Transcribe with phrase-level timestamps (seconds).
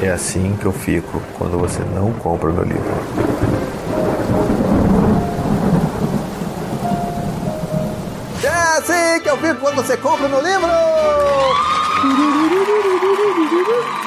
[0.00, 2.84] É assim que eu fico quando você não compra meu livro.
[8.44, 10.68] É assim que eu fico quando você compra meu livro!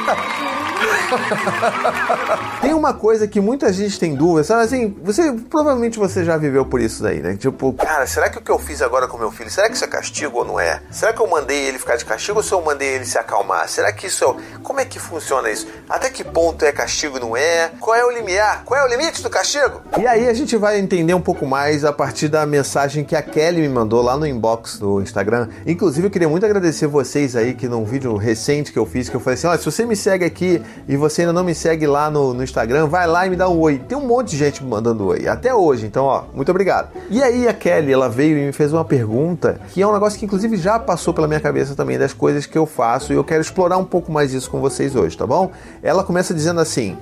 [2.61, 6.65] tem uma coisa que muita gente tem dúvida, sabe assim, você provavelmente você já viveu
[6.65, 7.36] por isso daí, né?
[7.36, 9.83] Tipo, cara, será que o que eu fiz agora com meu filho, será que isso
[9.83, 10.82] é castigo ou não é?
[10.89, 13.68] Será que eu mandei ele ficar de castigo ou se eu mandei ele se acalmar?
[13.68, 15.68] Será que isso é, como é que funciona isso?
[15.89, 17.71] Até que ponto é castigo não é?
[17.79, 18.63] Qual é o limiar?
[18.65, 19.82] Qual é o limite do castigo?
[19.99, 23.21] E aí a gente vai entender um pouco mais a partir da mensagem que a
[23.21, 25.49] Kelly me mandou lá no inbox do Instagram.
[25.65, 29.15] Inclusive eu queria muito agradecer vocês aí que num vídeo recente que eu fiz que
[29.15, 31.86] eu falei assim, olha, se você me segue aqui e você ainda não me segue
[31.87, 33.80] lá no, no Instagram, vai lá e me dá um oi.
[33.80, 36.89] Tem um monte de gente me mandando oi, até hoje, então ó, muito obrigado.
[37.09, 40.17] E aí a Kelly, ela veio e me fez uma pergunta que é um negócio
[40.17, 43.23] que inclusive já passou pela minha cabeça também das coisas que eu faço e eu
[43.23, 45.52] quero explorar um pouco mais isso com vocês hoje, tá bom?
[45.81, 46.97] Ela começa dizendo assim: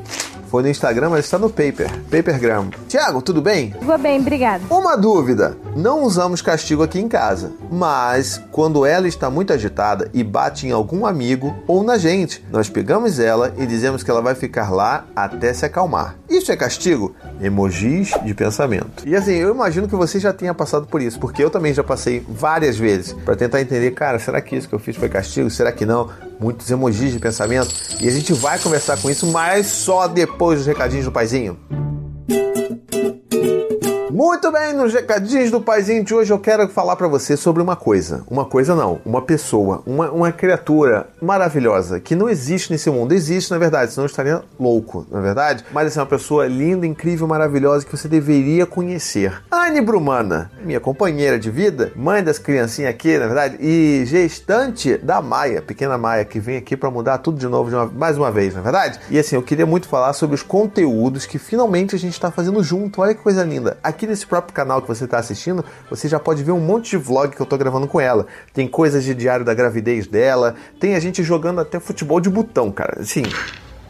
[0.50, 1.89] foi no Instagram, mas está no Paper.
[2.09, 2.69] Papergram.
[2.88, 3.73] Tiago, tudo bem?
[3.81, 4.64] Vou bem, obrigado.
[4.69, 5.55] Uma dúvida.
[5.75, 10.72] Não usamos castigo aqui em casa, mas quando ela está muito agitada e bate em
[10.72, 15.05] algum amigo ou na gente, nós pegamos ela e dizemos que ela vai ficar lá
[15.16, 16.16] até se acalmar.
[16.27, 17.16] Isso é castigo?
[17.39, 19.08] Emojis de pensamento.
[19.08, 21.83] E assim, eu imagino que você já tenha passado por isso, porque eu também já
[21.83, 25.50] passei várias vezes para tentar entender, cara, será que isso que eu fiz foi castigo?
[25.50, 26.09] Será que não?
[26.40, 27.73] Muitos emojis de pensamento.
[28.00, 31.59] E a gente vai conversar com isso, mas só depois dos recadinhos do paizinho.
[34.20, 37.78] Muito bem, nos recadinhos do Paizinho de hoje eu quero falar para você sobre uma
[37.78, 38.22] coisa.
[38.30, 43.14] Uma coisa não, uma pessoa, uma, uma criatura maravilhosa que não existe nesse mundo.
[43.14, 45.64] Existe, na verdade, senão eu estaria louco, na é verdade.
[45.72, 49.42] Mas assim, é uma pessoa linda, incrível, maravilhosa que você deveria conhecer.
[49.50, 55.22] Anne Brumana, minha companheira de vida, mãe das criancinhas aqui, na verdade, e gestante da
[55.22, 58.30] Maia, pequena Maia, que vem aqui para mudar tudo de novo de uma, mais uma
[58.30, 59.00] vez, na é verdade.
[59.09, 62.61] E assim, eu queria muito falar sobre os conteúdos que finalmente a gente está fazendo
[62.61, 63.00] junto.
[63.00, 63.78] Olha que coisa linda.
[63.81, 66.97] Aqui nesse próprio canal que você está assistindo, você já pode ver um monte de
[66.97, 68.27] vlog que eu estou gravando com ela.
[68.53, 72.71] Tem coisas de diário da gravidez dela, tem a gente jogando até futebol de botão,
[72.71, 73.02] cara.
[73.02, 73.23] Assim,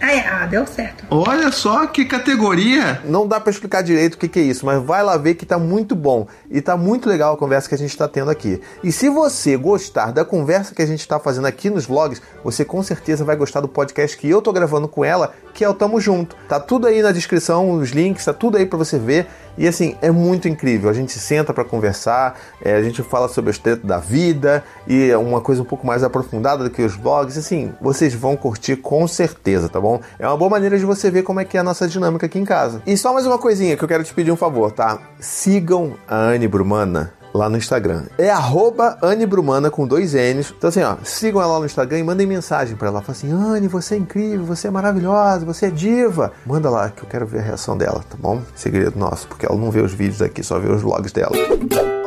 [0.01, 1.05] ah, é, ah, deu certo.
[1.09, 3.01] Olha só que categoria!
[3.03, 5.45] Não dá para explicar direito o que, que, é isso, mas vai lá ver que
[5.45, 8.61] tá muito bom e tá muito legal a conversa que a gente está tendo aqui.
[8.81, 12.63] E se você gostar da conversa que a gente está fazendo aqui nos vlogs, você
[12.63, 15.73] com certeza vai gostar do podcast que eu tô gravando com ela, que é o
[15.73, 16.33] Tamo Junto.
[16.47, 19.27] Tá tudo aí na descrição, os links, tá tudo aí para você ver.
[19.59, 20.89] E assim, é muito incrível.
[20.89, 25.09] A gente senta para conversar, é, a gente fala sobre os tetos da vida e
[25.09, 27.37] é uma coisa um pouco mais aprofundada do que os vlogs.
[27.37, 29.99] Assim, vocês vão curtir com certeza, tá bom?
[30.17, 32.39] É uma boa maneira de você ver como é que é a nossa dinâmica aqui
[32.39, 32.81] em casa.
[32.87, 34.97] E só mais uma coisinha que eu quero te pedir um favor, tá?
[35.19, 38.03] Sigam a Anne Brumana lá no Instagram.
[38.17, 40.53] É arroba Anne Brumana com dois N's.
[40.55, 43.01] Então assim, ó, sigam ela no Instagram e mandem mensagem para ela.
[43.01, 46.33] Fala assim, Anne, você é incrível, você é maravilhosa, você é diva.
[46.45, 48.41] Manda lá que eu quero ver a reação dela, tá bom?
[48.53, 51.31] Segredo nosso, porque ela não vê os vídeos aqui, só vê os vlogs dela.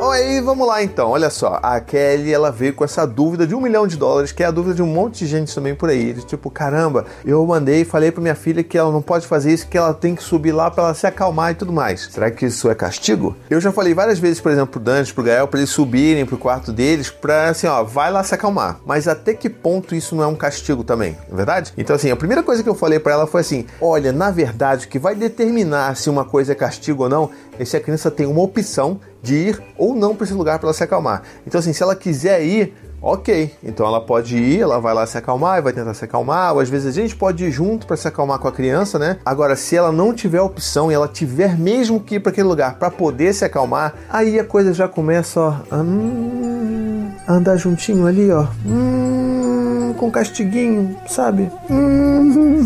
[0.04, 1.10] Oi, vamos lá então.
[1.10, 4.42] Olha só, a Kelly ela veio com essa dúvida de um milhão de dólares, que
[4.42, 6.12] é a dúvida de um monte de gente também por aí.
[6.12, 9.52] De tipo, caramba, eu mandei e falei pra minha filha que ela não pode fazer
[9.52, 12.08] isso, que ela tem que subir lá para ela se acalmar e tudo mais.
[12.10, 13.36] Será que isso é castigo?
[13.48, 16.36] Eu já falei várias vezes, por exemplo, pro Dante, pro Gael, pra eles subirem pro
[16.36, 18.80] quarto deles, pra assim, ó, vai lá se acalmar.
[18.84, 21.72] Mas até que ponto isso não é um castigo também, não é verdade?
[21.78, 24.86] Então, assim, a primeira coisa que eu falei para ela foi assim: olha, na verdade,
[24.86, 28.10] o que vai determinar se uma coisa é castigo ou não é se a criança
[28.10, 31.22] tem uma opção de ir ou não para esse lugar para ela se acalmar.
[31.46, 33.52] Então, assim, se ela quiser ir, ok.
[33.62, 36.54] Então ela pode ir, ela vai lá se acalmar e vai tentar se acalmar.
[36.54, 39.18] Ou às vezes a gente pode ir junto para se acalmar com a criança, né?
[39.24, 42.78] Agora, se ela não tiver opção e ela tiver mesmo que ir para aquele lugar
[42.78, 48.30] para poder se acalmar, aí a coisa já começa, ó, a hum, andar juntinho ali,
[48.30, 48.46] ó.
[48.64, 51.50] Hum, com castiguinho, sabe?
[51.70, 52.62] Hum.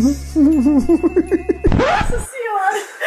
[1.77, 2.97] Nossa senhora!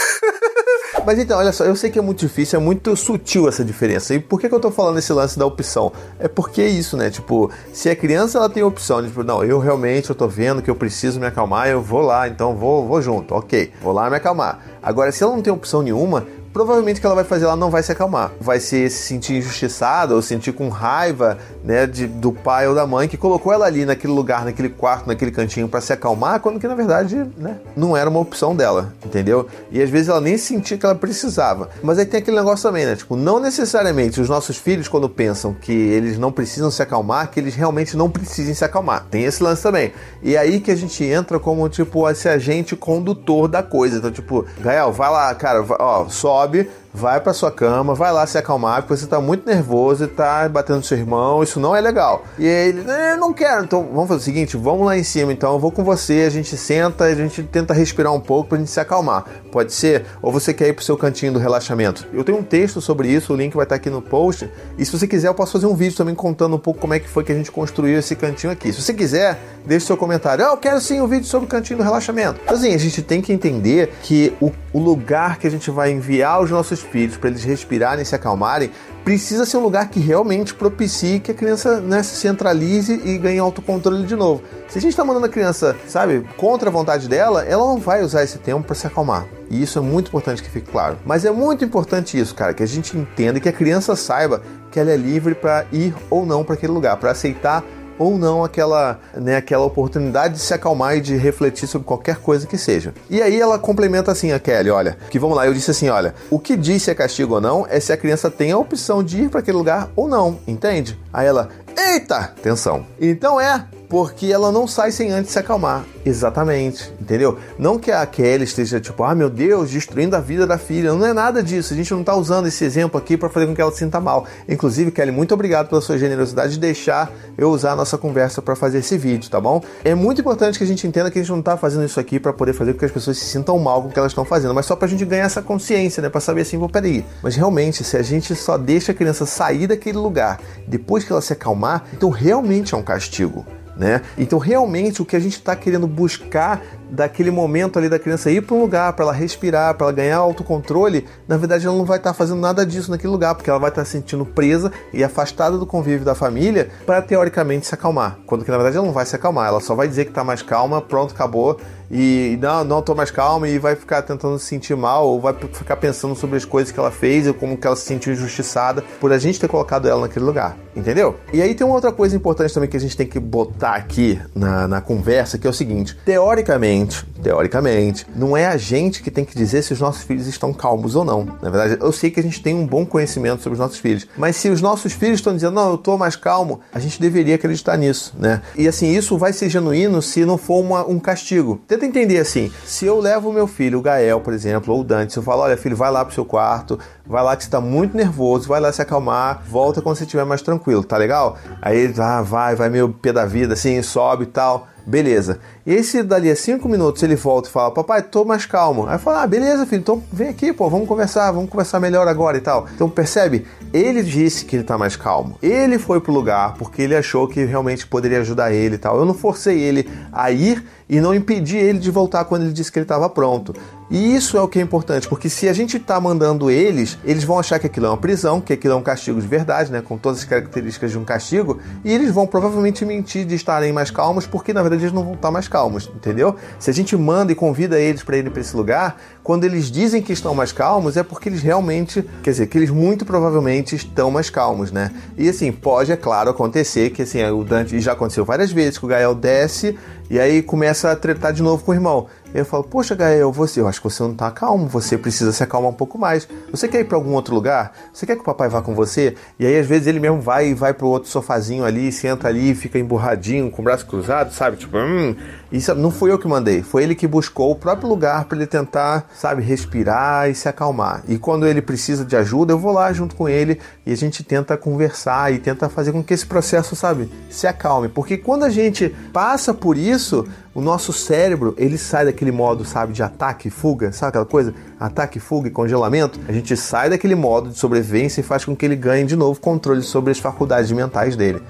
[1.04, 4.14] Mas então, olha só, eu sei que é muito difícil, é muito sutil essa diferença.
[4.14, 5.92] E por que, que eu tô falando esse lance da opção?
[6.18, 7.10] É porque é isso, né?
[7.10, 10.62] Tipo, se a criança ela tem opção de, tipo, não, eu realmente eu tô vendo
[10.62, 14.08] que eu preciso me acalmar, eu vou lá, então vou, vou junto, ok, vou lá
[14.08, 14.60] me acalmar.
[14.82, 17.68] Agora, se ela não tem opção nenhuma, provavelmente o que ela vai fazer ela não
[17.68, 18.30] vai se acalmar.
[18.40, 23.08] Vai se sentir injustiçada ou sentir com raiva, né, de, do pai ou da mãe
[23.08, 26.68] que colocou ela ali naquele lugar, naquele quarto, naquele cantinho para se acalmar, quando que
[26.68, 29.48] na verdade, né, não era uma opção dela, entendeu?
[29.72, 31.68] E às vezes ela nem sentia que ela precisava.
[31.82, 32.94] Mas aí tem aquele negócio também, né?
[32.94, 37.40] Tipo, não necessariamente os nossos filhos quando pensam que eles não precisam se acalmar, que
[37.40, 39.06] eles realmente não precisem se acalmar.
[39.10, 39.92] Tem esse lance também.
[40.22, 43.96] E aí que a gente entra como tipo esse agente condutor da coisa.
[43.98, 48.24] Então, tipo, Gael, vai lá, cara, ó, só sobe, vai para sua cama, vai lá
[48.24, 51.80] se acalmar, porque você tá muito nervoso e tá batendo seu irmão, isso não é
[51.80, 52.22] legal.
[52.38, 55.52] E ele, eu não quero, então vamos fazer o seguinte, vamos lá em cima, então
[55.54, 58.70] eu vou com você, a gente senta, a gente tenta respirar um pouco pra gente
[58.70, 59.24] se acalmar.
[59.50, 60.06] Pode ser?
[60.22, 62.06] Ou você quer ir pro seu cantinho do relaxamento?
[62.12, 64.48] Eu tenho um texto sobre isso, o link vai estar tá aqui no post,
[64.78, 67.00] e se você quiser eu posso fazer um vídeo também contando um pouco como é
[67.00, 68.72] que foi que a gente construiu esse cantinho aqui.
[68.72, 69.36] Se você quiser,
[69.66, 70.44] deixe seu comentário.
[70.44, 72.40] Ah, eu quero sim um vídeo sobre o cantinho do relaxamento.
[72.44, 75.90] Então, assim, a gente tem que entender que o, o lugar que a gente vai
[75.90, 78.70] enviar os nossos filhos para eles respirarem e se acalmarem
[79.04, 83.38] precisa ser um lugar que realmente propicie que a criança né, se centralize e ganhe
[83.38, 84.42] autocontrole de novo.
[84.66, 88.02] Se a gente está mandando a criança, sabe, contra a vontade dela, ela não vai
[88.02, 89.26] usar esse tempo para se acalmar.
[89.50, 90.98] E isso é muito importante que fique claro.
[91.04, 94.40] Mas é muito importante isso, cara, que a gente entenda que a criança saiba
[94.70, 97.62] que ela é livre para ir ou não para aquele lugar, para aceitar
[97.98, 102.46] ou não aquela, né, aquela oportunidade de se acalmar e de refletir sobre qualquer coisa
[102.46, 102.94] que seja.
[103.08, 106.14] E aí ela complementa assim a Kelly, olha, que vamos lá, eu disse assim, olha,
[106.30, 109.02] o que diz se é castigo ou não é se a criança tem a opção
[109.02, 110.98] de ir para aquele lugar ou não, entende?
[111.12, 112.86] Aí ela, eita, atenção.
[113.00, 115.84] Então é porque ela não sai sem antes se acalmar.
[116.04, 117.38] Exatamente, entendeu?
[117.58, 120.92] Não que a Kelly esteja tipo, ah meu Deus, destruindo a vida da filha.
[120.92, 121.72] Não é nada disso.
[121.72, 124.00] A gente não está usando esse exemplo aqui para fazer com que ela se sinta
[124.00, 124.26] mal.
[124.48, 128.54] Inclusive, Kelly, muito obrigado pela sua generosidade de deixar eu usar a nossa conversa para
[128.54, 129.62] fazer esse vídeo, tá bom?
[129.82, 132.20] É muito importante que a gente entenda que a gente não está fazendo isso aqui
[132.20, 134.24] para poder fazer com que as pessoas se sintam mal com o que elas estão
[134.24, 136.08] fazendo, mas só para a gente ganhar essa consciência, né?
[136.08, 137.04] Para saber assim, vou peraí.
[137.22, 141.22] Mas realmente, se a gente só deixa a criança sair daquele lugar depois que ela
[141.22, 143.44] se acalmar, então realmente é um castigo.
[143.76, 144.02] Né?
[144.16, 148.42] Então, realmente, o que a gente está querendo buscar daquele momento ali da criança ir
[148.42, 151.98] para um lugar, para ela respirar, para ela ganhar autocontrole, na verdade ela não vai
[151.98, 154.70] estar tá fazendo nada disso naquele lugar, porque ela vai estar tá se sentindo presa
[154.92, 158.18] e afastada do convívio da família para teoricamente se acalmar.
[158.26, 160.22] Quando que na verdade ela não vai se acalmar, ela só vai dizer que está
[160.22, 161.58] mais calma, pronto, acabou,
[161.90, 165.34] e não, não tô mais calma e vai ficar tentando se sentir mal ou vai
[165.34, 168.82] ficar pensando sobre as coisas que ela fez ou como que ela se sentiu injustiçada
[169.00, 171.16] por a gente ter colocado ela naquele lugar, entendeu?
[171.32, 174.20] E aí tem uma outra coisa importante também que a gente tem que botar aqui
[174.34, 179.24] na, na conversa, que é o seguinte, teoricamente teoricamente, não é a gente que tem
[179.24, 181.24] que dizer se os nossos filhos estão calmos ou não.
[181.40, 184.06] Na verdade, eu sei que a gente tem um bom conhecimento sobre os nossos filhos,
[184.16, 187.36] mas se os nossos filhos estão dizendo, não, eu estou mais calmo, a gente deveria
[187.36, 188.42] acreditar nisso, né?
[188.56, 191.62] E assim, isso vai ser genuíno se não for uma, um castigo.
[191.74, 194.84] Tenta entender assim, se eu levo o meu filho, o Gael, por exemplo, ou o
[194.84, 197.48] Dante, se eu falo, olha filho, vai lá pro seu quarto, vai lá que você
[197.48, 201.36] está muito nervoso, vai lá se acalmar, volta quando você estiver mais tranquilo, tá legal?
[201.60, 204.68] Aí ele ah, vai, vai meio pé da vida, assim, sobe e tal.
[204.86, 205.40] Beleza.
[205.66, 208.86] E aí, se dali a cinco minutos ele volta e fala, papai, tô mais calmo.
[208.86, 212.36] Aí fala, ah, beleza, filho, então vem aqui, pô, vamos conversar, vamos conversar melhor agora
[212.36, 212.66] e tal.
[212.74, 213.46] Então percebe?
[213.72, 215.38] Ele disse que ele tá mais calmo.
[215.42, 218.98] Ele foi pro lugar porque ele achou que realmente poderia ajudar ele e tal.
[218.98, 222.70] Eu não forcei ele a ir e não impedi ele de voltar quando ele disse
[222.70, 223.54] que ele estava pronto.
[223.90, 227.22] E isso é o que é importante, porque se a gente está mandando eles, eles
[227.22, 229.82] vão achar que aquilo é uma prisão, que aquilo é um castigo de verdade, né,
[229.82, 233.90] com todas as características de um castigo, e eles vão provavelmente mentir de estarem mais
[233.90, 235.53] calmos, porque na verdade eles não vão estar mais calmos,
[235.94, 236.36] entendeu?
[236.58, 240.02] Se a gente manda e convida eles para irem para esse lugar, quando eles dizem
[240.02, 244.10] que estão mais calmos, é porque eles realmente, quer dizer, que eles muito provavelmente estão
[244.10, 244.90] mais calmos, né?
[245.16, 248.84] E assim, pode, é claro, acontecer que assim, o Dante já aconteceu várias vezes que
[248.84, 249.78] o Gael desce
[250.10, 252.06] e aí começa a tretar de novo com o irmão.
[252.34, 255.40] Eu falo, poxa, Gael, você, eu acho que você não tá calmo, você precisa se
[255.40, 256.28] acalmar um pouco mais.
[256.50, 257.72] Você quer ir para algum outro lugar?
[257.92, 259.14] Você quer que o papai vá com você?
[259.38, 262.52] E aí, às vezes, ele mesmo vai e vai pro outro sofazinho ali, senta ali,
[262.52, 264.56] fica emburradinho, com o braço cruzado, sabe?
[264.56, 265.14] Tipo, hum.
[265.54, 268.46] Isso não fui eu que mandei, foi ele que buscou o próprio lugar para ele
[268.46, 271.04] tentar, sabe, respirar e se acalmar.
[271.06, 274.24] E quando ele precisa de ajuda, eu vou lá junto com ele e a gente
[274.24, 277.88] tenta conversar e tenta fazer com que esse processo, sabe, se acalme.
[277.88, 282.92] Porque quando a gente passa por isso, o nosso cérebro, ele sai daquele modo, sabe,
[282.92, 284.54] de ataque e fuga, sabe aquela coisa?
[284.78, 286.20] Ataque, fuga e congelamento.
[286.28, 289.40] A gente sai daquele modo de sobrevivência e faz com que ele ganhe de novo
[289.40, 291.42] controle sobre as faculdades mentais dele.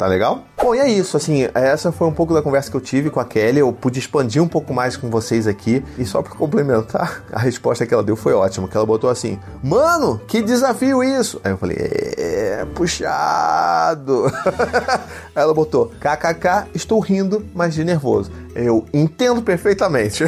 [0.00, 0.44] Tá legal?
[0.56, 3.20] Bom, e é isso, assim, essa foi um pouco da conversa que eu tive com
[3.20, 7.22] a Kelly, eu pude expandir um pouco mais com vocês aqui, e só para complementar,
[7.30, 11.38] a resposta que ela deu foi ótima, que ela botou assim, mano, que desafio isso?
[11.44, 14.24] Aí eu falei, é, puxado.
[14.24, 15.02] Aí
[15.42, 18.30] ela botou, kkk, estou rindo, mas de nervoso.
[18.54, 20.24] Eu entendo perfeitamente.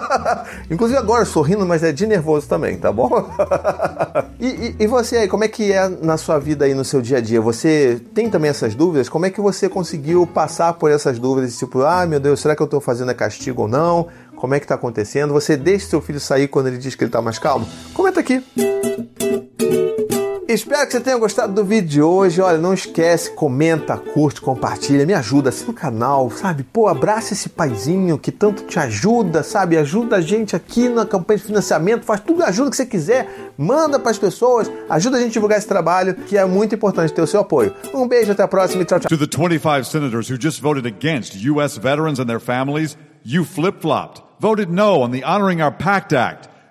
[0.70, 3.28] Inclusive agora sorrindo, mas é de nervoso também, tá bom?
[4.38, 7.00] e, e, e, você aí, como é que é na sua vida aí no seu
[7.00, 7.40] dia a dia?
[7.40, 9.08] Você tem também essas dúvidas?
[9.08, 11.56] Como é que você conseguiu passar por essas dúvidas?
[11.58, 14.08] Tipo, ah, meu Deus, será que eu tô fazendo castigo ou não?
[14.36, 15.32] Como é que tá acontecendo?
[15.32, 17.68] Você deixa seu filho sair quando ele diz que ele tá mais calmo?
[17.92, 18.42] Comenta aqui.
[20.58, 22.40] Espero que você tenha gostado do vídeo de hoje.
[22.40, 26.64] Olha, não esquece, comenta, curte, compartilha, me ajuda, assina o canal, sabe?
[26.64, 29.76] Pô, abraça esse paizinho que tanto te ajuda, sabe?
[29.76, 33.98] Ajuda a gente aqui na campanha de financiamento, faz tudo ajuda que você quiser, manda
[33.98, 37.22] para as pessoas, ajuda a gente a divulgar esse trabalho, que é muito importante ter
[37.22, 37.74] o seu apoio.
[37.94, 39.08] Um beijo, até a próxima e tchau, tchau.
[39.08, 41.78] To the 25 senators who just voted against U.S.
[41.78, 46.48] veterans and their families, you flip-flopped, voted no on the Honoring Our Pact Act.